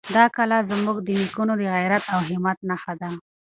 [0.15, 3.09] دا کلا زموږ د نېکونو د غیرت او همت نښه ده.